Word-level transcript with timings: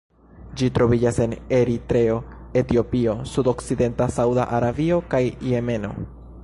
Ĝi 0.61 0.69
troviĝas 0.77 1.19
en 1.25 1.35
Eritreo, 1.57 2.15
Etiopio, 2.63 3.15
sudokcidenta 3.35 4.09
Sauda 4.19 4.47
Arabio 4.61 5.01
kaj 5.13 5.23
Jemeno. 5.55 5.97